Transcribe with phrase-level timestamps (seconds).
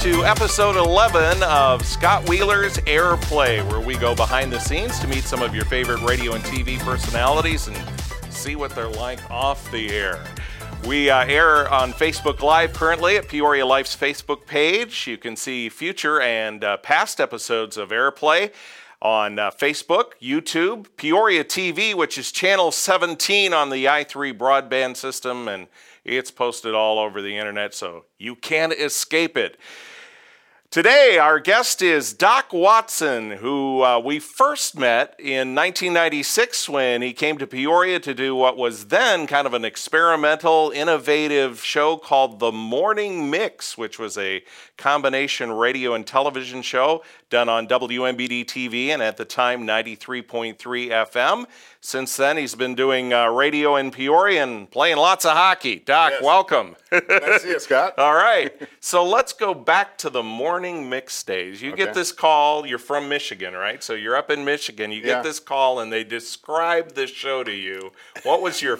[0.00, 5.24] to episode 11 of Scott Wheeler's Airplay, where we go behind the scenes to meet
[5.24, 7.76] some of your favorite radio and TV personalities and
[8.32, 10.24] see what they're like off the air.
[10.86, 15.06] We uh, air on Facebook Live currently at Peoria Life's Facebook page.
[15.06, 18.54] You can see future and uh, past episodes of Airplay
[19.02, 25.46] on uh, Facebook, YouTube, Peoria TV, which is channel 17 on the i3 broadband system,
[25.46, 25.66] and
[26.06, 29.58] it's posted all over the internet, so you can't escape it.
[30.70, 37.12] Today, our guest is Doc Watson, who uh, we first met in 1996 when he
[37.12, 42.38] came to Peoria to do what was then kind of an experimental, innovative show called
[42.38, 44.44] The Morning Mix, which was a
[44.76, 51.46] combination radio and television show done on WMBD TV and at the time 93.3 FM.
[51.82, 55.76] Since then, he's been doing uh, radio in Peoria and playing lots of hockey.
[55.78, 56.22] Doc, Yes.
[56.22, 56.76] welcome.
[56.92, 57.94] nice to see you, Scott.
[57.98, 58.52] All right.
[58.80, 61.62] So let's go back to the morning mix days.
[61.62, 62.66] You get this call.
[62.66, 63.82] You're from Michigan, right?
[63.82, 64.92] So you're up in Michigan.
[64.92, 67.92] You get this call, and they describe the show to you.
[68.24, 68.76] What was your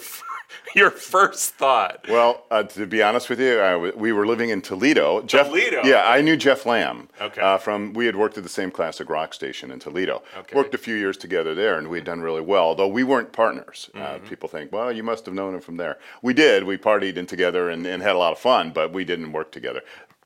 [0.75, 2.05] your first thought?
[2.09, 5.23] Well, uh, to be honest with you, w- we were living in Toledo.
[5.23, 5.83] Jeff, Toledo?
[5.85, 7.09] Yeah, I knew Jeff Lamb.
[7.21, 7.41] Okay.
[7.41, 10.23] Uh, from we had worked at the same classic rock station in Toledo.
[10.39, 10.57] Okay.
[10.57, 12.75] Worked a few years together there, and we had done really well.
[12.75, 13.91] Though we weren't partners.
[13.95, 14.27] Uh, Mm-hmm.
[14.27, 15.99] people think, well, you must have known him from there.
[16.23, 16.65] We did.
[16.65, 19.53] We partied in together and, and had a lot of fun, but we didn't work
[19.53, 19.83] together.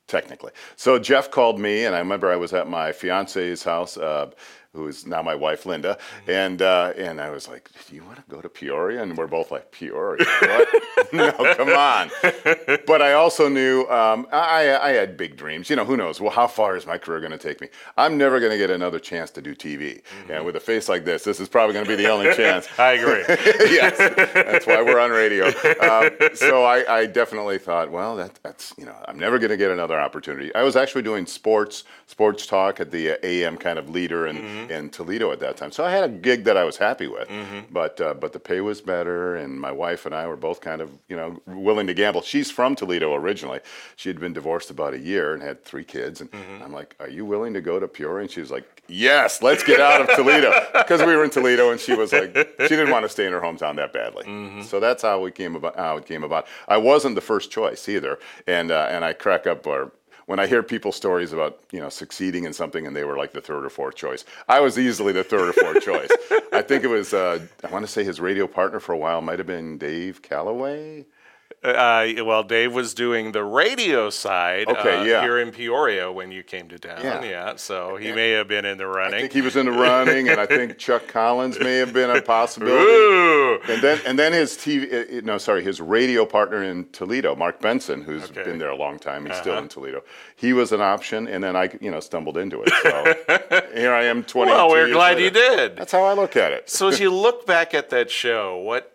[0.06, 4.30] Technically, so Jeff called me, and I remember I was at my fiance's house, uh,
[4.74, 6.30] who is now my wife, Linda, Mm-hmm.
[6.30, 9.26] and uh, and I was like, "Do you want to go to Peoria?" And we're
[9.26, 10.24] both like, "Peoria?
[10.40, 10.68] What?
[11.12, 12.10] no, come on."
[12.86, 15.70] but I also knew um, I, I had big dreams.
[15.70, 16.20] You know, who knows?
[16.20, 17.68] Well, how far is my career going to take me?
[17.96, 20.02] I'm never going to get another chance to do TV.
[20.28, 22.66] And with a face like this, this is probably going to be the only chance.
[22.78, 23.24] I agree.
[23.72, 23.96] yes,
[24.34, 25.46] that's why we're on radio.
[25.80, 29.56] Um, so I, I definitely thought, well, that, that's you know, I'm never going to
[29.56, 30.54] get another opportunity.
[30.54, 34.26] I was actually doing sports, sports talk at the uh, AM kind of leader
[34.70, 35.72] in, in Toledo at that time.
[35.72, 37.28] So I had a gig that I was happy with,
[37.70, 40.80] but uh, but the pay was better, and my wife and I were both kind
[40.80, 42.22] of you know willing to gamble.
[42.22, 43.60] She's from Toledo originally.
[43.96, 46.30] She had been divorced about a year and had three kids, and
[46.62, 48.22] I'm like, are you willing to go to Peoria?
[48.22, 51.70] And she was like, yes, let's get out of Toledo because we were in Toledo,
[51.70, 54.62] and she was like, she didn't want to stay in her hometown that badly.
[54.64, 55.76] So that's how we came about.
[55.76, 56.46] How it came about.
[56.68, 59.92] I wasn't the first choice either, and uh, and I crack up or.
[60.26, 63.32] When I hear people's stories about you know succeeding in something and they were like
[63.32, 66.10] the third or fourth choice, I was easily the third or fourth choice.
[66.52, 69.20] I think it was uh, I want to say his radio partner for a while
[69.20, 71.04] might have been Dave Calloway.
[71.62, 75.22] Uh, well, Dave was doing the radio side Okay, uh, yeah.
[75.22, 77.00] here in Peoria when you came to town.
[77.02, 77.24] Yeah.
[77.24, 79.20] yeah so he may have been in the I running.
[79.20, 82.20] think he was in the running, and I think Chuck Collins may have been a
[82.20, 82.84] possibility.
[82.84, 83.43] Ooh.
[83.68, 87.60] And then, and then his TV, uh, no, sorry, his radio partner in Toledo, Mark
[87.60, 88.42] Benson, who's Okay.
[88.44, 89.22] been there a long time.
[89.24, 89.40] He's Uh-huh.
[89.42, 90.02] still in Toledo.
[90.36, 92.70] He was an option, and then I, you know, stumbled into it.
[92.82, 93.14] So
[93.74, 94.50] here I am, twenty.
[94.52, 95.20] Well, we're glad later.
[95.24, 95.76] you did.
[95.76, 96.68] That's how I look at it.
[96.68, 98.90] So as you look back at that show, what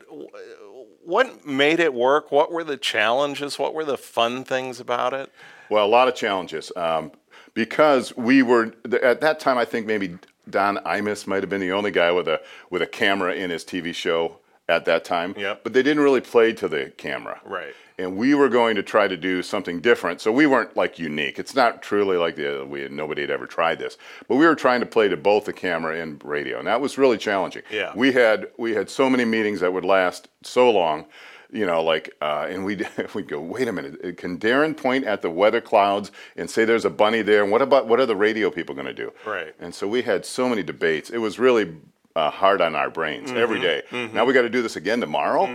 [1.04, 2.32] what made it work?
[2.32, 3.58] What were the challenges?
[3.58, 5.32] What were the fun things about it?
[5.70, 7.12] Well, a lot of challenges um,
[7.54, 9.58] because we were at that time.
[9.58, 10.18] I think maybe
[10.50, 13.64] Don Imus might have been the only guy with a with a camera in his
[13.64, 14.38] TV show
[14.70, 15.34] at that time.
[15.38, 15.62] Yep.
[15.64, 17.42] But they didn't really play to the camera.
[17.44, 17.74] Right.
[17.98, 21.38] And we were going to try to do something different, so we weren't like unique.
[21.38, 23.98] It's not truly like the we had, nobody had ever tried this,
[24.30, 26.98] but we were trying to play to both the camera and radio, and that was
[26.98, 27.64] really challenging.
[27.70, 27.92] Yeah.
[27.94, 31.08] We had we had so many meetings that would last so long,
[31.52, 35.22] you know, like, uh, and we'd, we'd go, wait a minute, can Darren point at
[35.22, 37.44] the weather clouds and say there's a bunny there?
[37.44, 39.12] And what about, what are the radio people going to do?
[39.26, 39.54] Right.
[39.60, 41.10] And so we had so many debates.
[41.10, 41.76] It was really
[42.20, 43.38] uh, hard on our brains Mm-hmm.
[43.46, 43.80] every day.
[44.14, 45.46] Now we got to do this again tomorrow.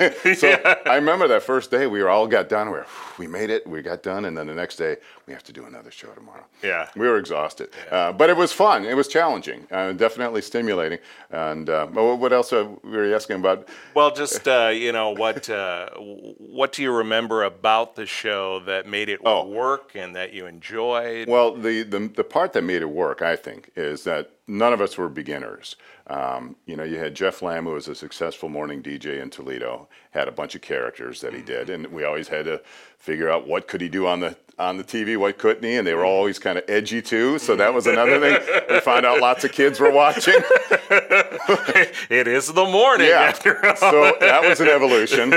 [0.42, 0.48] so
[0.86, 2.66] I remember that first day we were all got done.
[2.68, 2.86] We were,
[3.18, 3.66] we made it.
[3.66, 4.96] We got done, and then the next day
[5.26, 6.44] we have to do another show tomorrow.
[6.62, 6.88] Yeah.
[6.96, 8.84] We were exhausted, uh, but it was fun.
[8.84, 10.98] It was challenging, uh, definitely stimulating.
[11.30, 11.86] And uh,
[12.22, 13.68] what else uh, were you asking about?
[13.94, 18.86] Well, just uh, you know, what uh, what do you remember about the show that
[18.86, 19.46] made it Oh.
[19.46, 21.28] work and that you enjoyed?
[21.28, 24.80] Well, the, the the part that made it work, I think, is that none of
[24.80, 25.76] us were beginners.
[26.06, 29.88] Um, you know, you had Jeff Lamb, who was a successful morning DJ in Toledo,
[30.10, 32.60] had a bunch of characters that he did, and we always had to
[32.98, 35.84] figure out what could he do on the on the TV, what couldn't he, and
[35.86, 37.38] they were always kind of edgy too.
[37.40, 38.38] So that was another thing.
[38.70, 40.34] We found out lots of kids were watching.
[42.10, 43.22] it is the morning Yeah.
[43.22, 43.76] after all.
[43.76, 45.30] so that was an evolution.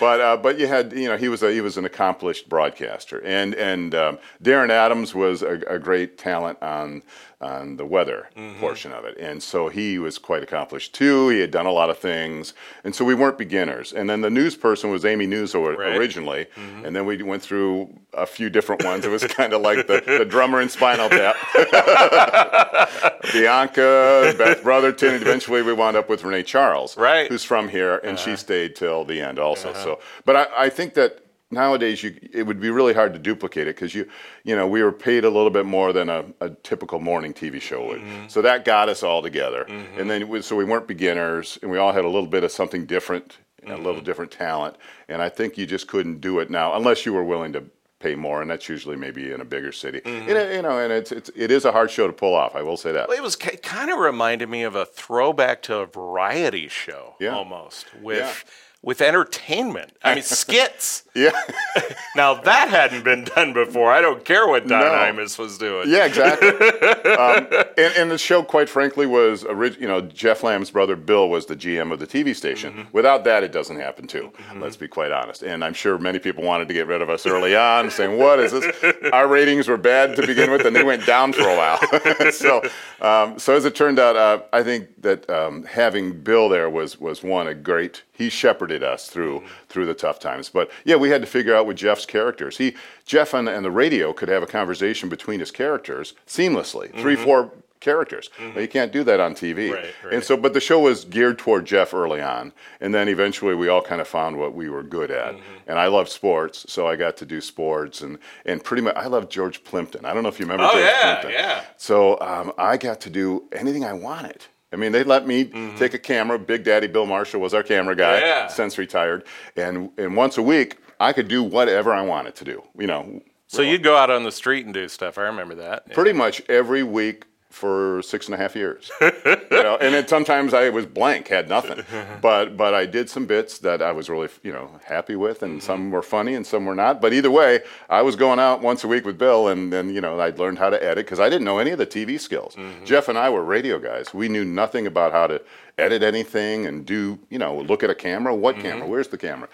[0.00, 3.20] But uh, but you had you know he was a, he was an accomplished broadcaster
[3.24, 7.02] and and um, Darren Adams was a, a great talent on
[7.40, 8.58] on the weather mm-hmm.
[8.58, 9.16] portion of it.
[9.18, 11.28] And so he was quite accomplished too.
[11.28, 12.52] He had done a lot of things.
[12.82, 13.92] And so we weren't beginners.
[13.92, 15.96] And then the news person was Amy News or- Right.
[15.96, 16.46] originally.
[16.56, 16.84] Mm-hmm.
[16.86, 19.04] And then we went through a few different ones.
[19.04, 21.36] It was kind of like the, the drummer in Spinal Tap.
[23.32, 27.20] Bianca, Beth Brotherton, and eventually we wound up with Renee Charles, Right.
[27.20, 27.28] Uh-huh.
[27.28, 28.36] who's from here, and she uh-huh.
[28.36, 29.70] stayed till the end also.
[29.70, 29.84] Uh-huh.
[29.84, 33.66] So, but I, I think that nowadays you it would be really hard to duplicate
[33.66, 34.06] it because you
[34.44, 37.60] you know we were paid a little bit more than a, a typical morning TV
[37.60, 38.28] show would, Mm-hmm.
[38.28, 39.62] so that got us all together,
[39.96, 42.44] and then it was, so we weren't beginners, and we all had a little bit
[42.44, 43.84] of something different, and a Mm-hmm.
[43.86, 44.76] little different talent,
[45.08, 47.64] and I think you just couldn't do it now unless you were willing to.
[48.00, 50.00] Pay more, and that's usually maybe in a bigger city.
[50.02, 50.30] Mm-hmm.
[50.30, 52.54] And you know, and it's, it's it is a hard show to pull off.
[52.54, 53.08] I will say that.
[53.08, 57.34] Well, it was kind of reminded me of a throwback to a variety show Yeah.
[57.34, 58.32] almost with Yeah.
[58.82, 59.92] With entertainment.
[60.02, 61.04] I mean skits.
[61.14, 61.30] Yeah,
[62.16, 63.90] Now that hadn't been done before.
[63.92, 64.88] I don't care what Don No.
[64.90, 65.88] Imus was doing.
[65.90, 66.48] Yeah, exactly.
[67.12, 71.28] um, and, and the show, quite frankly, was orig- you know Jeff Lamb's brother Bill
[71.28, 72.72] was the GM of the TV station.
[72.72, 72.82] Mm-hmm.
[72.92, 74.32] Without that, it doesn't happen too.
[74.56, 75.42] Let's be quite honest.
[75.42, 78.40] And I'm sure many people wanted to get rid of us early on, saying, "What
[78.40, 78.66] is this?"
[79.12, 82.32] Our ratings were bad to begin with, and they went down for a while.
[82.32, 82.62] so,
[83.00, 86.98] um, so as it turned out, uh, I think that um, having Bill there was
[87.00, 88.02] was one a great.
[88.12, 90.48] He shepherded us through through the tough times.
[90.48, 92.58] But yeah, we had to figure out with Jeff's characters.
[92.58, 92.74] He
[93.04, 96.90] Jeff and, and the radio could have a conversation between his characters seamlessly.
[97.00, 97.24] Three, mm-hmm.
[97.24, 98.30] four characters.
[98.38, 98.60] Now, mm-hmm.
[98.60, 99.72] you can't do that on TV.
[99.72, 100.14] Right, right.
[100.14, 103.68] And so, but the show was geared toward Jeff early on, and then eventually we
[103.68, 105.34] all kind of found what we were good at.
[105.34, 105.68] Mm-hmm.
[105.68, 109.06] And I love sports, so I got to do sports, and and pretty much I
[109.06, 110.04] love George Plimpton.
[110.04, 111.30] I don't know if you remember Oh, George yeah, Plimpton.
[111.32, 111.64] yeah.
[111.76, 114.44] So um, I got to do anything I wanted.
[114.72, 115.76] I mean, they let me mm-hmm.
[115.76, 116.38] take a camera.
[116.38, 118.46] Big Daddy Bill Marshall was our camera guy, Yeah.
[118.48, 119.24] since retired,
[119.56, 122.62] and and once a week I could do whatever I wanted to do.
[122.78, 125.16] You know, So you'd go out on the street and do stuff.
[125.16, 125.92] I remember that.
[125.92, 127.24] pretty much every week
[127.58, 128.90] for six and a half years.
[129.00, 129.10] you
[129.50, 131.84] know, and then sometimes I was blank, had nothing.
[132.20, 135.62] But but I did some bits that I was really you know happy with, and
[135.62, 135.90] some mm-hmm.
[135.90, 137.00] were funny and some were not.
[137.00, 140.00] But either way, I was going out once a week with Bill, and then you
[140.00, 142.54] know I'd learned how to edit because I didn't know any of the TV skills.
[142.54, 142.84] Mm-hmm.
[142.84, 144.14] Jeff and I were radio guys.
[144.14, 145.42] We knew nothing about how to
[145.76, 148.34] edit anything and do you know look at a camera.
[148.34, 148.62] What mm-hmm.
[148.62, 148.86] camera?
[148.86, 149.48] Where's the camera?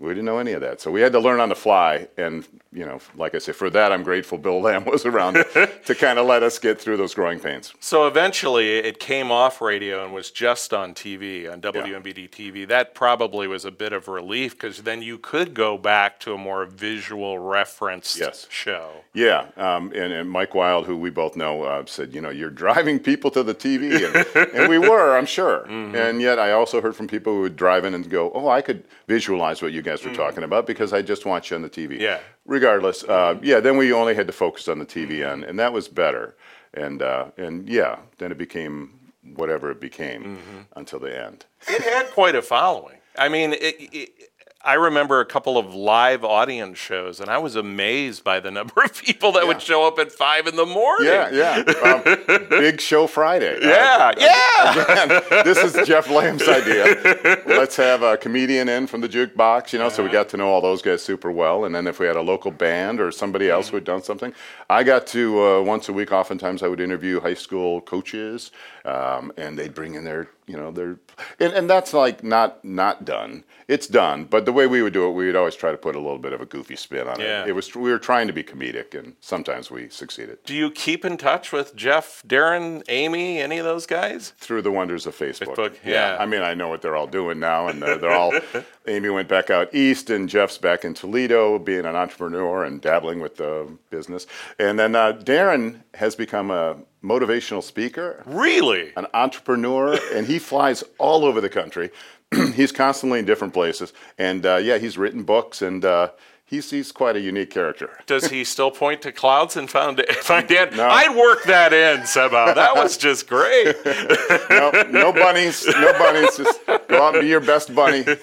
[0.00, 2.08] We didn't know any of that, so we had to learn on the fly.
[2.16, 5.34] And you know, like I say, for that I'm grateful Bill Lamb was around
[5.84, 7.74] to kind of let us get through those growing pains.
[7.80, 12.66] So eventually it came off radio and was just on TV, on WMBD TV.
[12.66, 16.38] That probably was a bit of relief because then you could go back to a
[16.38, 18.46] more visual referenced Yes.
[18.48, 18.90] show.
[19.12, 22.48] Yeah, um, and, and Mike Wild, who we both know, uh, said, you know, you're
[22.50, 25.64] driving people to the TV, and, and we were, I'm sure.
[25.64, 28.62] And yet, I also heard from people who would drive in and go, oh, I
[28.62, 31.70] could visualize what you guys were talking about because I just watch you on the
[31.70, 31.98] TV.
[32.00, 32.20] Yeah.
[32.46, 33.60] Regardless, uh, yeah.
[33.60, 36.36] Then we only had to focus on the TV end, and that was better.
[36.74, 39.00] And uh, and yeah, then it became
[39.34, 41.46] whatever it became until the end.
[41.68, 42.96] It had quite a following.
[43.18, 44.29] I mean, it, it,
[44.62, 48.82] I remember a couple of live audience shows, and I was amazed by the number
[48.82, 51.08] of people that would show up at five in the morning.
[51.08, 51.72] Yeah, yeah.
[51.82, 53.58] Um, Big Show Friday.
[53.60, 54.82] Uh, Yeah, yeah.
[54.84, 57.42] Again, this is Jeff Lamb's idea.
[57.46, 60.48] Let's have a comedian in from the jukebox, you know, so we got to know
[60.48, 61.64] all those guys super well.
[61.64, 64.34] And then if we had a local band or somebody else who had done something,
[64.68, 66.12] I got to uh, once a week.
[66.12, 68.50] Oftentimes, I would interview high school coaches,
[68.84, 70.98] um, and they'd bring in their, you know, their,
[71.38, 73.44] and, and that's like not not done.
[73.68, 75.94] It's done, but the way we would do it, we would always try to put
[75.94, 77.42] a little bit of a goofy spin on Yeah.
[77.42, 77.50] it.
[77.50, 80.38] It was we were trying to be comedic, and sometimes we succeeded.
[80.44, 84.32] Do you keep in touch with Jeff, Darren, Amy, any of those guys?
[84.38, 85.54] through the wonders of Facebook.
[85.54, 86.16] Facebook, yeah.
[86.18, 88.32] I mean, I know what they're all doing now, and they're, they're all.
[88.86, 93.20] Amy went back out east, and Jeff's back in Toledo, being an entrepreneur and dabbling
[93.20, 94.26] with the business.
[94.58, 98.92] And then uh, Darren has become a motivational speaker, Really?
[98.96, 101.90] an entrepreneur, and he flies all over the country.
[102.54, 106.10] he's constantly in different places, and uh, yeah, he's written books, and uh,
[106.50, 107.90] he's he's quite a unique character.
[108.06, 110.76] Does he still point to clouds and found find Dan?
[110.76, 110.88] No.
[110.88, 112.52] I'd work that in somehow.
[112.52, 113.76] That was just great.
[114.50, 116.36] no, no bunnies, no bunnies.
[116.36, 118.04] Just go out and be your best bunny.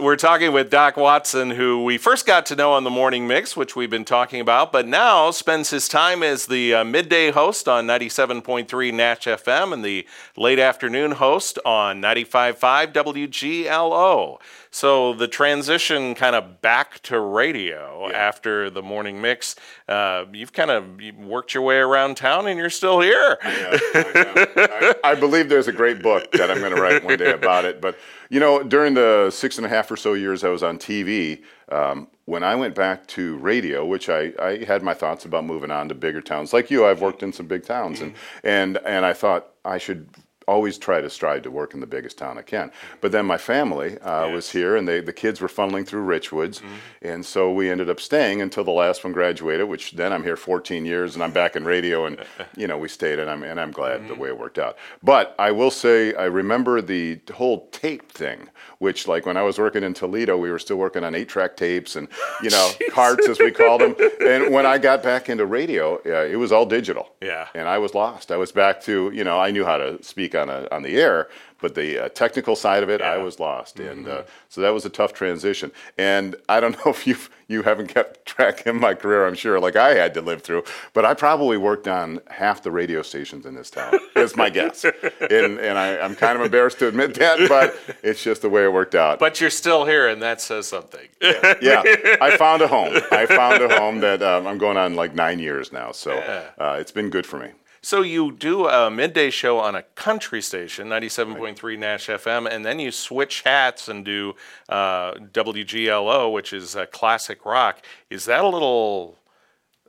[0.00, 3.56] We're talking with Doc Watson, who we first got to know on the Morning Mix,
[3.56, 7.68] which we've been talking about, but now spends his time as the uh, midday host
[7.68, 10.04] on 97.3 Nash FM and the
[10.36, 14.38] late afternoon host on 95.5 WGLO.
[14.72, 19.54] So the transition kind of back to radio after the Morning Mix,
[19.88, 20.84] uh, you've kind of
[21.24, 23.38] worked your way around town and you're still here.
[23.44, 24.12] Yeah, I,
[24.56, 24.56] know.
[24.56, 27.64] I- I believe there's a great book that I'm going to write one day about
[27.64, 27.80] it.
[27.80, 27.96] But
[28.30, 31.42] You know, during the six and a half or so years I was on TV,
[31.70, 35.70] um, when I went back to radio, which I, I had my thoughts about moving
[35.70, 39.06] on to bigger towns, like you, I've worked in some big towns, and and and
[39.06, 40.08] I thought I should
[40.48, 42.72] always try to strive to work in the biggest town I can.
[43.00, 46.62] But then my family uh, was here, and they, the kids were funneling through Richwoods,
[47.02, 49.68] and so we ended up staying until the last one graduated.
[49.68, 52.24] Which then I'm here 14 years, and I'm back in radio, and
[52.56, 54.78] you know we stayed, and I'm and I'm glad the way it worked out.
[55.02, 59.58] But I will say I remember the whole tape thing, which like when I was
[59.58, 62.08] working in Toledo, we were still working on eight-track tapes and
[62.42, 63.94] you know carts as we called them.
[64.26, 67.14] And when I got back into radio, uh, it was all digital.
[67.20, 67.48] Yeah.
[67.54, 68.32] And I was lost.
[68.32, 70.96] I was back to you know I knew how to speak on a, on the
[70.96, 71.28] air,
[71.60, 74.84] but the uh, technical side of it, I was lost, and uh, so that was
[74.84, 75.72] a tough transition.
[75.96, 77.16] And I don't know if you
[77.48, 80.64] you haven't kept track in my career, I'm sure, like I had to live through,
[80.92, 83.94] but I probably worked on half the radio stations in this town.
[84.16, 88.22] is my guess, and and I, I'm kind of embarrassed to admit that, but it's
[88.22, 89.18] just the way it worked out.
[89.18, 91.08] But you're still here, and that says something.
[91.20, 91.82] yeah,
[92.20, 92.96] I found a home.
[93.10, 96.12] I found a home that um, I'm going on like nine years now, so
[96.58, 97.50] uh, it's been good for me.
[97.80, 102.78] So you do a midday show on a country station, 97.3 Nash FM, and then
[102.78, 104.34] you switch hats and do
[104.68, 107.82] uh, WGLO, which is uh, classic rock.
[108.10, 109.16] Is that a little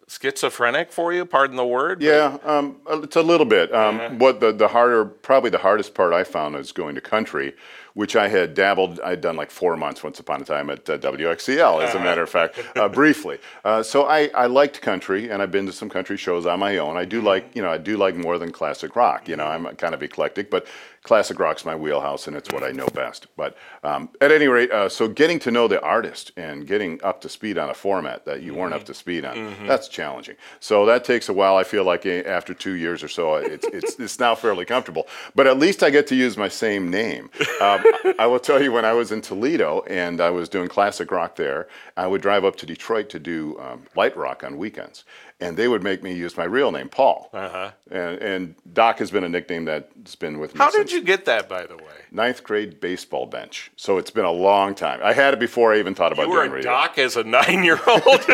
[0.07, 1.25] schizophrenic for you?
[1.25, 2.01] Pardon the word.
[2.01, 3.73] Yeah, um, it's a little bit.
[3.73, 7.53] Um, What the, the harder, probably the hardest part I found is going to country,
[7.99, 9.01] which I had dabbled.
[9.01, 12.23] I'd done like four months once upon a time at uh, WXCL, as a matter
[12.23, 13.39] of fact, uh, briefly.
[13.65, 16.77] Uh, so I, I liked country, and I've been to some country shows on my
[16.77, 16.95] own.
[16.95, 19.27] I do like, you know, I do like more than classic rock.
[19.27, 20.65] You know, I'm kind of eclectic, but
[21.09, 23.25] classic rock's my wheelhouse, and it's what I know best.
[23.35, 27.19] But um, at any rate, uh, so getting to know the artist and getting up
[27.21, 30.35] to speed on a format that you weren't up to speed on, that's challenging.
[30.59, 31.55] So that takes a while.
[31.55, 35.07] I feel like eh, after two years or so, it's, it's, it's now fairly comfortable.
[35.33, 37.31] But at least I get to use my same name.
[37.59, 37.83] Um,
[38.19, 41.37] I will tell you, when I was in Toledo and I was doing classic rock
[41.37, 45.05] there, I would drive up to Detroit to do um, light rock on weekends.
[45.41, 47.29] And they would make me use my real name, Paul.
[47.33, 47.71] Uh-huh.
[47.89, 51.23] And, and Doc has been a nickname that's been with me How did you get
[51.25, 51.83] that, by the way?
[52.11, 53.71] ninth grade baseball bench.
[53.77, 54.99] So it's been a long time.
[55.01, 56.71] I had it before I even thought about You were doing radio.
[56.71, 57.79] doc as a nine-year-old.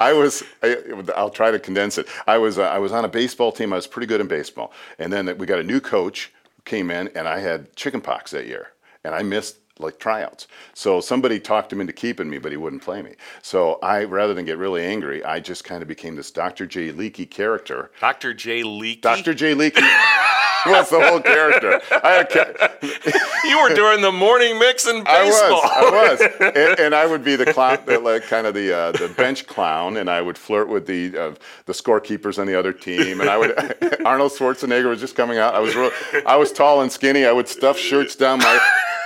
[0.00, 0.42] I was.
[0.62, 0.76] I,
[1.16, 2.08] I'll try to condense it.
[2.26, 2.58] I was.
[2.58, 3.72] Uh, I was on a baseball team.
[3.72, 6.90] I was pretty good in baseball, and then we got a new coach who came
[6.90, 8.68] in, and I had chickenpox that year,
[9.04, 10.46] and I missed like tryouts.
[10.72, 13.14] So somebody talked him into keeping me, but he wouldn't play me.
[13.42, 16.66] So I, rather than get really angry, I just kind of became this Dr.
[16.66, 16.92] J.
[16.92, 17.90] Leakey character.
[18.00, 18.34] Dr.
[18.34, 18.62] J.
[18.62, 19.00] Leakey.
[19.00, 19.34] Dr.
[19.34, 19.54] J.
[19.54, 19.80] Leakey
[20.70, 21.80] was the whole character.
[21.90, 22.24] I
[23.44, 25.62] You were doing the morning mix in I baseball.
[25.62, 28.72] was, I was, and, and I would be the clown, the, like kind of the
[28.76, 31.34] uh, the bench clown, and I would flirt with the uh,
[31.66, 33.52] the scorekeepers on the other team, and I would
[34.04, 35.54] Arnold Schwarzenegger was just coming out.
[35.54, 35.90] I was real,
[36.26, 37.24] I was tall and skinny.
[37.26, 38.58] I would stuff shirts down my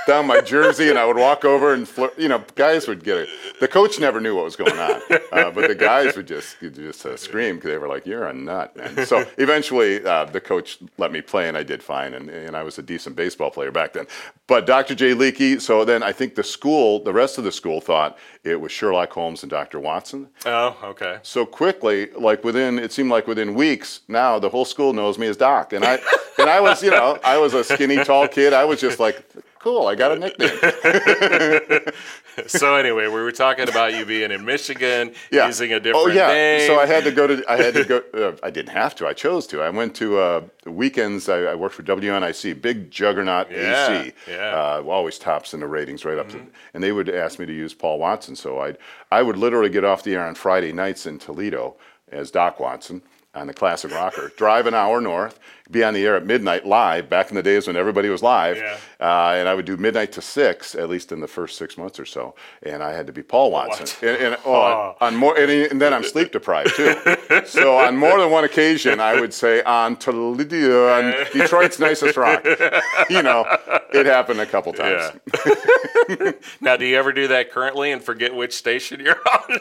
[0.06, 2.18] down my jersey, and I would walk over and flirt.
[2.18, 3.28] You know, guys would get it.
[3.60, 7.04] The coach never knew what was going on, uh, but the guys would just just
[7.04, 9.06] uh, scream because they were like, "You're a nut." Man.
[9.06, 12.62] So eventually, uh, the coach let me play, and I did fine, and, and I
[12.62, 14.06] was a decent baseball player back then.
[14.46, 14.94] But Dr.
[14.94, 15.14] J.
[15.14, 15.60] Leakey.
[15.60, 19.12] So then I think the school, the rest of the school, thought it was Sherlock
[19.12, 19.80] Holmes and Dr.
[19.80, 20.28] Watson.
[20.46, 21.18] Oh, okay.
[21.22, 24.00] So quickly, like within, it seemed like within weeks.
[24.08, 25.98] Now the whole school knows me as Doc, and I,
[26.38, 28.52] and I was, you know, I was a skinny, tall kid.
[28.52, 29.24] I was just like,
[29.60, 31.80] cool, I got a nickname.
[32.46, 35.48] So anyway, we were talking about you being in Michigan, Yeah.
[35.48, 36.28] using a different oh yeah.
[36.28, 36.68] name.
[36.68, 37.42] So I had to go to.
[37.50, 38.02] I had to go.
[38.14, 39.06] Uh, I didn't have to.
[39.08, 39.60] I chose to.
[39.60, 41.28] I went to uh, the weekends.
[41.28, 44.12] I, I worked for WNIC, big juggernaut Yeah, AC.
[44.28, 44.36] yeah.
[44.78, 46.40] Uh, always tops in the ratings, right up to.
[46.74, 48.34] And they would ask me to use Paul Watson.
[48.36, 48.78] So I'd,
[49.10, 51.76] I would literally get off the air on Friday nights in Toledo
[52.12, 53.02] as Doc Watson
[53.38, 55.38] on the classic rocker, drive an hour north,
[55.70, 57.08] be on the air at midnight live.
[57.10, 58.76] Back in the days when everybody was live, Yeah.
[59.00, 62.00] uh, and I would do midnight to six, at least in the first six months
[62.00, 62.34] or so.
[62.62, 63.82] And I had to be Paul Watson.
[63.82, 64.08] Watson.
[64.08, 66.94] And, and, oh, on more, and, and then I'm sleep deprived too.
[67.46, 72.44] so on more than one occasion, I would say on Toledo, on Detroit's nicest rock.
[73.10, 73.44] You know,
[73.92, 75.12] it happened a couple times.
[76.08, 76.32] Yeah.
[76.60, 79.58] now, do you ever do that currently and forget which station you're on?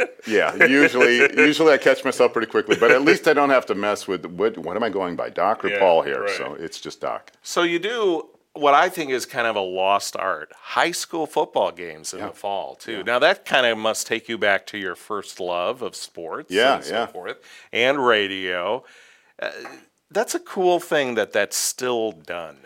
[0.00, 3.66] Uh, yeah, usually, usually I catch myself pretty quickly, but at least I don't have
[3.66, 6.22] to mess with what, what am I going by, Doc or Yeah, Paul here?
[6.22, 6.30] right.
[6.36, 7.32] So it's just Doc.
[7.42, 11.70] so you do what I think is kind of a lost art: high school football
[11.70, 13.04] games in the fall too.
[13.04, 16.74] Now that kind of must take you back to your first love of sports, Yeah,
[16.76, 17.06] and so yeah.
[17.06, 17.36] forth,
[17.72, 18.84] and radio.
[19.40, 19.50] Uh,
[20.10, 22.56] that's a cool thing that that's still done.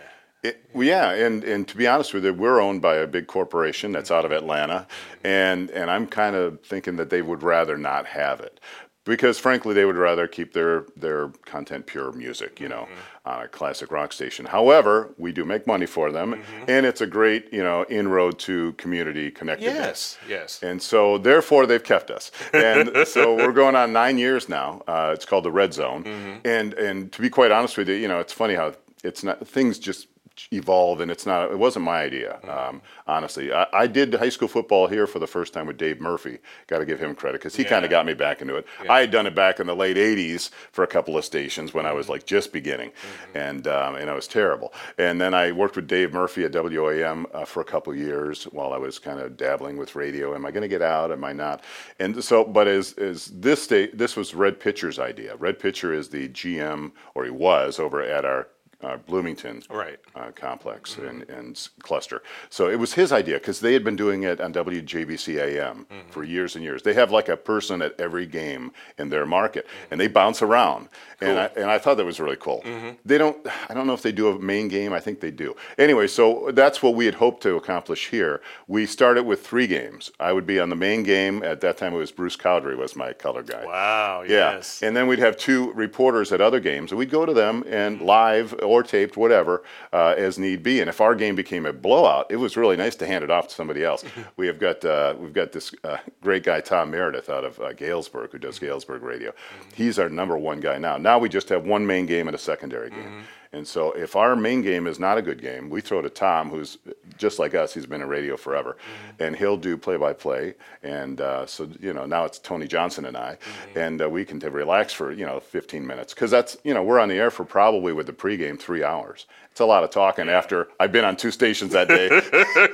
[0.44, 3.92] It, yeah, and, and to be honest with you, we're owned by a big corporation
[3.92, 4.86] that's out of Atlanta,
[5.24, 8.60] and and I'm kind of thinking that they would rather not have it.
[9.04, 13.28] because frankly they would rather keep their their content pure music you know mm-hmm.
[13.28, 16.64] on a classic rock station however we do make money for them mm-hmm.
[16.68, 21.66] and it's a great you know inroad to community connectedness yes yes and so therefore
[21.66, 25.52] they've kept us and so we're going on nine years now uh, it's called the
[25.52, 26.38] red zone mm-hmm.
[26.46, 28.72] and and to be quite honest with you you know it's funny how
[29.02, 30.08] it's not things just
[30.52, 32.38] evolve and it's not it wasn't my idea.
[32.48, 36.00] Um, honestly I, I, did high school football here for the first time with dave
[36.00, 36.38] murphy.
[36.66, 37.68] Got to give him credit because he yeah.
[37.68, 38.66] kind of got me back into it.
[38.82, 38.92] Yeah.
[38.92, 41.86] i had done it back in the late 80s for a couple of stations when
[41.86, 43.38] i was like just beginning mm-hmm.
[43.38, 44.72] and um, and i was terrible.
[44.98, 48.44] And then i worked with dave murphy at wam uh, for a couple of years
[48.44, 50.34] while i was kind of dabbling with radio.
[50.34, 51.12] Am i going to get out?
[51.12, 51.62] Am i not?
[52.00, 55.36] And so but as, as this state this was red pitcher's idea.
[55.36, 58.48] Red pitcher is the gm or he was over at our
[58.84, 59.98] uh, Bloomington right.
[60.14, 61.06] uh, complex mm-hmm.
[61.06, 62.22] and, and cluster.
[62.50, 66.10] So it was his idea because they had been doing it on WJBC AM mm-hmm.
[66.10, 66.82] for years and years.
[66.82, 69.92] They have like a person at every game in their market, mm-hmm.
[69.92, 70.88] and they bounce around.
[71.20, 71.28] Cool.
[71.28, 72.62] And I, and I thought that was really cool.
[72.64, 72.90] Mm-hmm.
[73.04, 73.46] They don't.
[73.68, 74.92] I don't know if they do a main game.
[74.92, 75.54] I think they do.
[75.78, 78.40] Anyway, so that's what we had hoped to accomplish here.
[78.66, 80.10] We started with three games.
[80.18, 81.42] I would be on the main game.
[81.42, 83.64] At that time, it was Bruce Cowdery was my color guy.
[83.64, 84.22] Wow.
[84.22, 84.54] Yeah.
[84.54, 84.82] Yes.
[84.82, 88.00] And then we'd have two reporters at other games, and we'd go to them and
[88.00, 89.62] live or taped, whatever,
[89.92, 90.80] uh, as need be.
[90.80, 93.48] And if our game became a blowout, it was really nice to hand it off
[93.48, 94.04] to somebody else.
[94.36, 97.72] we have got uh, we've got this uh, great guy Tom Meredith out of uh,
[97.72, 99.32] Galesburg who does Galesburg radio.
[99.74, 100.96] He's our number one guy now.
[100.96, 102.98] Now we just have one main game and a secondary game.
[102.98, 103.20] Mm-hmm.
[103.54, 106.50] And so if our main game is not a good game, we throw to Tom,
[106.50, 106.76] who's
[107.16, 107.72] just like us.
[107.72, 109.22] He's been in radio forever, mm-hmm.
[109.22, 110.54] and he'll do play-by-play.
[110.82, 113.78] And uh, so you know now it's Tony Johnson and I, mm-hmm.
[113.78, 116.98] and uh, we can relax for you know 15 minutes because that's you know we're
[116.98, 119.26] on the air for probably with the pregame three hours.
[119.52, 122.10] It's a lot of talking after I've been on two stations that day,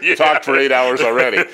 [0.01, 0.15] yeah.
[0.15, 1.45] talked for eight hours already.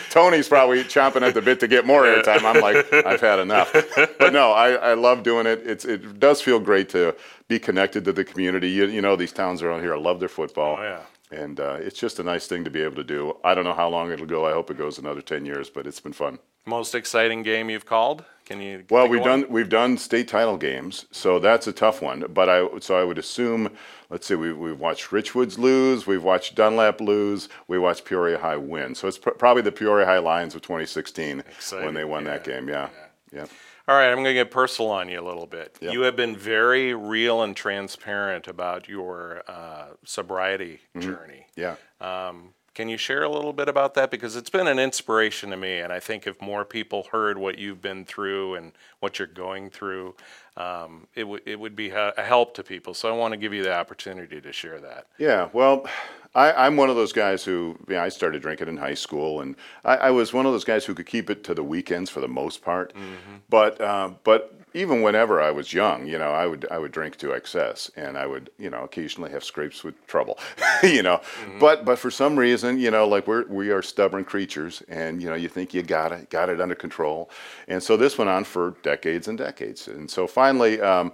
[0.10, 2.42] Tony's probably chomping at the bit to get more airtime.
[2.44, 3.70] I'm like, I've had enough.
[4.18, 5.60] But no, I, I love doing it.
[5.66, 7.14] It's it does feel great to
[7.48, 8.68] be connected to the community.
[8.68, 10.76] You, you know, these towns around here, I love their football.
[10.78, 11.00] Oh, yeah.
[11.30, 13.36] And uh, it's just a nice thing to be able to do.
[13.44, 14.46] I don't know how long it'll go.
[14.46, 16.38] I hope it goes another 10 years, but it's been fun.
[16.64, 18.24] Most exciting game you've called?
[18.44, 18.84] Can you?
[18.90, 22.24] Well, we've done we've done state title games, so that's a tough one.
[22.30, 23.70] But I so I would assume,
[24.08, 28.56] let's see, we've, we've watched Richwoods lose, we've watched Dunlap lose, we watched Peoria High
[28.56, 28.94] win.
[28.94, 31.84] So it's pr- probably the Peoria High Lions of 2016 Exciting.
[31.84, 32.30] when they won yeah.
[32.30, 32.68] that game.
[32.68, 32.88] Yeah.
[33.32, 33.40] yeah.
[33.40, 33.46] yeah.
[33.88, 35.78] All right, I'm going to get personal on you a little bit.
[35.80, 35.94] Yep.
[35.94, 41.00] You have been very real and transparent about your uh, sobriety mm-hmm.
[41.00, 41.46] journey.
[41.56, 41.76] Yeah.
[41.98, 44.10] Um, can you share a little bit about that?
[44.10, 47.56] Because it's been an inspiration to me, and I think if more people heard what
[47.56, 50.14] you've been through and what you're going through,
[50.56, 52.94] um, it, w- it would be a help to people.
[52.94, 55.06] So I want to give you the opportunity to share that.
[55.18, 55.86] Yeah, well,
[56.34, 59.40] I, am one of those guys who, you know, I started drinking in high school,
[59.40, 62.10] and I, I, was one of those guys who could keep it to the weekends
[62.10, 62.92] for the most part.
[62.94, 63.36] Mm-hmm.
[63.48, 67.16] But, uh, but even whenever I was young, you know, I would I would drink
[67.18, 70.38] to excess, and I would, you know, occasionally have scrapes with trouble,
[70.82, 71.20] you know.
[71.42, 71.58] Mm-hmm.
[71.58, 75.28] But but for some reason, you know, like we're we are stubborn creatures, and you
[75.28, 77.30] know, you think you got it, got it under control,
[77.66, 80.80] and so this went on for decades and decades, and so finally.
[80.80, 81.12] Um,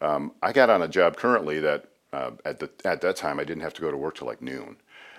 [0.00, 1.80] um, I got on a job currently that
[2.12, 4.42] uh, at the at that time I didn't have to go to work till like
[4.42, 4.76] noon,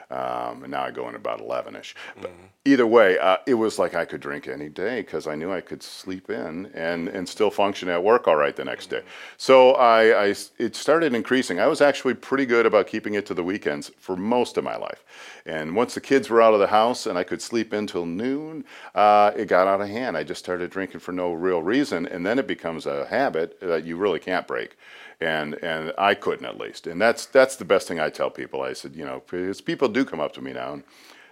[0.09, 1.95] um, and now I go in about eleven ish.
[2.21, 2.45] But mm-hmm.
[2.65, 5.61] either way, uh, it was like I could drink any day because I knew I
[5.61, 9.05] could sleep in and and still function at work all right the next mm-hmm.
[9.05, 9.11] day.
[9.37, 11.59] So I, I it started increasing.
[11.59, 14.75] I was actually pretty good about keeping it to the weekends for most of my
[14.75, 15.03] life,
[15.45, 18.65] and once the kids were out of the house and I could sleep until noon,
[18.95, 20.17] uh, it got out of hand.
[20.17, 23.85] I just started drinking for no real reason, and then it becomes a habit that
[23.85, 24.77] you really can't break
[25.23, 26.87] and and I couldn't at least.
[26.87, 28.61] And that's that's the best thing I tell people.
[28.61, 30.83] I said, you know, because people do come up to me now and,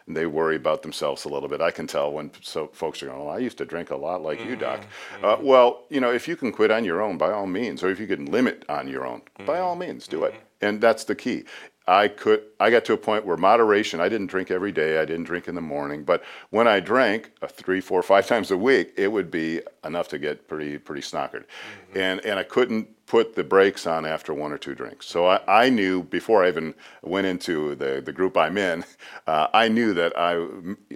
[0.08, 1.62] and they worry about themselves a little bit.
[1.62, 4.22] I can tell when so folks are going, well, I used to drink a lot
[4.22, 4.50] like mm-hmm.
[4.52, 4.82] you, Doc.
[4.82, 5.26] Mm-hmm.
[5.26, 7.90] Uh, well, you know, if you can quit on your own, by all means, or
[7.90, 9.46] if you can limit on your own, mm-hmm.
[9.46, 10.34] by all means, do it.
[10.34, 10.66] Mm-hmm.
[10.66, 11.44] And that's the key.
[11.88, 15.06] I could I got to a point where moderation I didn't drink every day I
[15.06, 18.58] didn't drink in the morning but when I drank uh, three four five times a
[18.58, 21.98] week it would be enough to get pretty pretty snockered mm-hmm.
[21.98, 25.06] and and I couldn't put the brakes on after one or two drinks.
[25.06, 28.86] So I, I knew before I even went into the, the group I'm in,
[29.28, 30.48] uh, I knew that I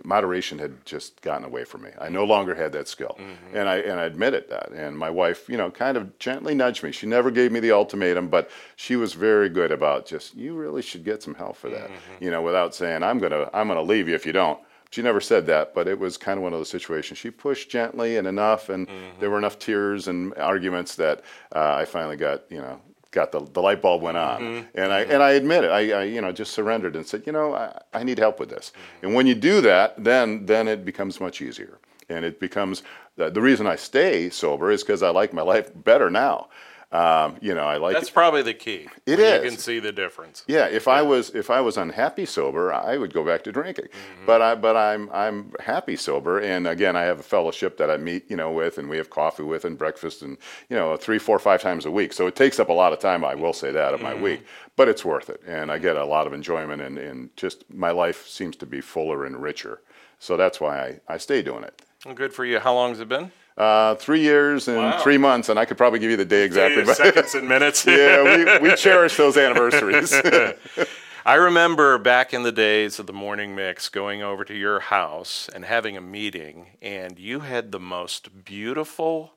[0.06, 1.90] moderation had just gotten away from me.
[2.00, 3.58] I no longer had that skill, mm-hmm.
[3.58, 4.72] and I and I admitted that.
[4.72, 6.94] And my wife, you know, kind of gently nudged me.
[6.94, 10.82] She never gave me the ultimatum, but she was very good about just you really
[10.82, 11.90] should get some help for that.
[11.90, 12.24] Mm-hmm.
[12.24, 14.58] You know, without saying I'm gonna I'm gonna leave you if you don't.
[14.96, 17.20] She never said that, but it was kind of one of those situations.
[17.20, 19.20] She pushed gently and enough, and mm-hmm.
[19.20, 21.22] there were enough tears and arguments that
[21.54, 22.80] uh, I finally got, you know,
[23.12, 24.68] got the, the light bulb went on, mm-hmm.
[24.74, 25.72] and I and I admit it.
[25.72, 28.50] I, I, you know just surrendered and said, you know, I, I need help with
[28.50, 28.72] this.
[28.72, 29.06] Mm-hmm.
[29.06, 31.78] And when you do that, then then it becomes much easier.
[32.10, 32.84] and it becomes
[33.16, 36.50] the, the reason I stay sober is because I like my life better now.
[36.92, 38.88] Um, you know, I like That's probably the key.
[39.06, 39.44] It is.
[39.44, 40.44] You can see the difference.
[40.48, 43.88] yeah, if I was if I was unhappy sober, I would go back to drinking.
[44.26, 47.98] But I but I'm I'm happy sober, and again, I have a fellowship that I
[47.98, 50.38] meet you know with, and we have coffee with, and breakfast, and
[50.70, 52.14] you know three, four, five times a week.
[52.14, 53.26] So it takes up a lot of time.
[53.26, 54.46] I will say that of my week,
[54.76, 57.92] but it's worth it, and I get a lot of enjoyment, and and just my
[57.92, 59.82] life seems to be fuller and richer.
[60.20, 61.82] So that's why I I stay doing it.
[62.06, 62.60] Well, good for you.
[62.60, 63.32] How long has it been?
[63.58, 65.00] Uh, three years and Wow.
[65.02, 66.84] three months, and I could probably give you the day exactly.
[66.84, 67.86] but- Seconds and minutes.
[67.88, 70.14] yeah, we, we cherish those anniversaries.
[71.26, 75.50] I remember back in the days of the morning mix going over to your house
[75.56, 79.32] and having a meeting, and you had the most beautiful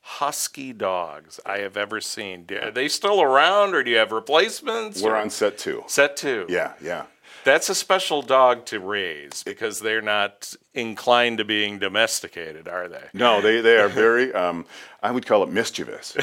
[0.00, 2.46] husky dogs I have ever seen.
[2.62, 5.02] Are they still around, or do you have replacements?
[5.02, 5.82] We're or- on set two.
[5.88, 6.46] set two.
[6.48, 7.04] Yeah, yeah.
[7.44, 13.04] That's a special dog to raise because they're not inclined to being domesticated, are they?
[13.12, 14.66] No, they, they are very, um,
[15.02, 16.16] I would call it mischievous,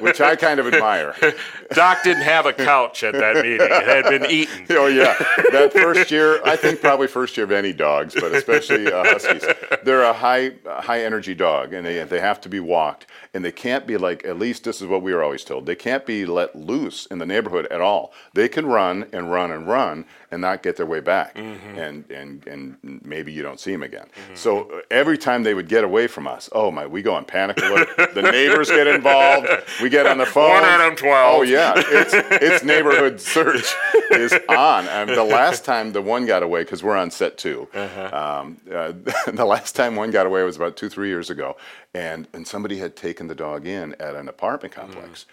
[0.00, 1.14] which I kind of admire.
[1.72, 3.66] Doc didn't have a couch at that meeting.
[3.70, 4.66] It had been eaten.
[4.74, 5.14] Oh, yeah.
[5.52, 9.44] That first year, I think probably first year of any dogs, but especially uh, Huskies,
[9.84, 13.06] they're a high, high energy dog and they, they have to be walked.
[13.32, 15.76] And they can't be like, at least this is what we were always told, they
[15.76, 18.12] can't be let loose in the neighborhood at all.
[18.32, 21.38] They can run and run and run and not get their way back.
[21.38, 24.06] And, and, and maybe you don't see them again.
[24.34, 27.24] So uh, every time they would get away from us, oh my, we go on
[27.24, 27.88] panic alert.
[28.14, 29.48] the neighbors get involved.
[29.80, 30.50] We get on the phone.
[30.50, 31.34] One out of 12.
[31.36, 33.72] Oh yeah, it's, it's neighborhood search
[34.10, 34.88] is on.
[34.88, 37.68] Um, the last time the one got away, because we're on set 2
[38.12, 38.92] um, uh,
[39.32, 41.56] the last time one got away was about two, three years ago,
[41.94, 45.26] and and somebody had taken the dog in at an apartment complex.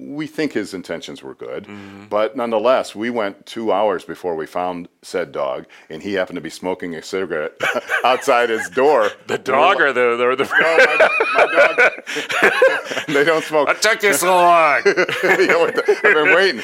[0.00, 2.04] We think his intentions were good, mm-hmm.
[2.06, 6.40] but nonetheless, we went two hours before we found said dog, and he happened to
[6.40, 7.52] be smoking a cigarette
[8.04, 9.10] outside his door.
[9.28, 10.86] The dog or the, the, the my,
[11.34, 13.04] my dog.
[13.08, 13.68] they don't smoke.
[13.68, 14.80] What took you so long?
[14.86, 16.62] Yeah, I've been waiting.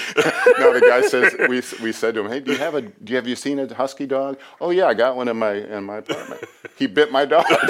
[0.58, 3.12] no, the guy says we, we said to him, "Hey, do you have a do
[3.12, 4.38] you have you seen a husky dog?
[4.60, 6.44] Oh yeah, I got one in my in my apartment.
[6.76, 7.44] He bit my dog.
[7.50, 7.68] like,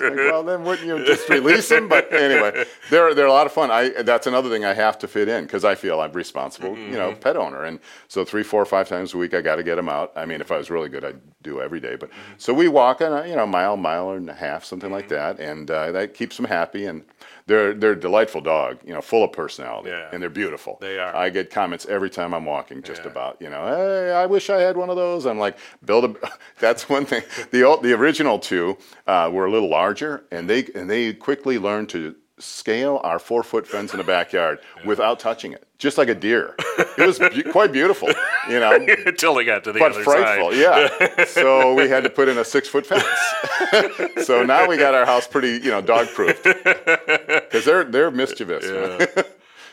[0.00, 1.88] well, then wouldn't you just release him?
[1.88, 3.70] But anyway, there are they're a lot of fun.
[3.70, 6.92] I that's another thing I have to fit in because I feel I'm responsible, you
[6.98, 9.76] know, pet owner, and so three, four, five times a week I got to get
[9.76, 10.12] them out.
[10.16, 11.96] I mean, if I was really good, I'd do every day.
[11.96, 15.08] But so we walk on a you know mile, mile and a half, something like
[15.08, 17.04] that, and uh, that keeps them happy and.
[17.46, 20.08] They're they're a delightful dog, you know, full of personality, Yeah.
[20.12, 20.78] and they're beautiful.
[20.80, 21.14] They are.
[21.14, 23.10] I get comments every time I'm walking, just Yeah.
[23.10, 25.26] about you know, hey, I wish I had one of those.
[25.26, 26.14] I'm like, build a.
[26.60, 27.24] That's one thing.
[27.50, 31.58] The old, the original two uh, were a little larger, and they and they quickly
[31.58, 36.08] learned to scale our four foot fence in the backyard without touching it, just like
[36.08, 36.54] a deer.
[36.98, 38.08] It was be- quite beautiful,
[38.48, 38.72] you know.
[39.06, 40.58] Until they got to the But other frightful, side.
[41.18, 41.24] yeah.
[41.24, 43.04] So we had to put in a six foot fence.
[44.26, 46.42] so now we got our house pretty, you know, dog proofed.
[46.44, 48.64] Because they're they're mischievous.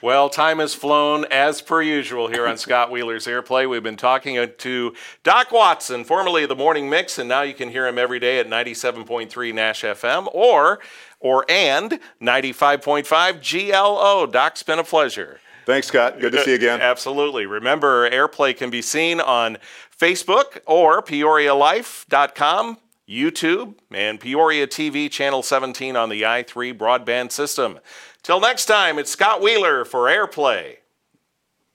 [0.01, 3.69] Well, time has flown as per usual here on Scott Wheeler's Airplay.
[3.69, 4.93] We've been talking to
[5.25, 8.39] Doc Watson, formerly of the Morning Mix, and now you can hear him every day
[8.39, 10.79] at 97.3 Nash FM or
[11.19, 14.25] or and 95.5 GLO.
[14.25, 15.39] Doc, it's been a pleasure.
[15.65, 16.19] Thanks, Scott.
[16.19, 16.81] Good to see you again.
[16.81, 17.45] Uh, absolutely.
[17.45, 19.57] Remember, Airplay can be seen on
[19.99, 22.77] Facebook or PeoriaLife.com,
[23.07, 27.79] YouTube, and Peoria TV Channel 17 on the i3 broadband system.
[28.23, 30.77] Till next time, it's Scott Wheeler for Airplay.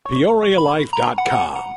[0.08, 1.73] PeoriaLife.com.